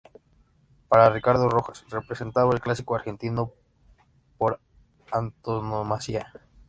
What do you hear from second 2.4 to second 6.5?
el clásico argentino por antonomasia.